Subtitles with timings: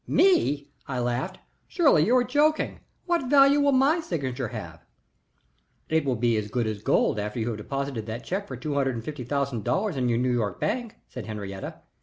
[0.07, 1.37] "Me?" I laughed.
[1.67, 2.79] "Surely you are joking.
[3.05, 4.83] What value will my signature have?"
[5.89, 8.95] "It will be good as gold after you have deposited that check for two hundred
[8.95, 11.85] and fifty thousand dollars in your New York bank," said Henriette.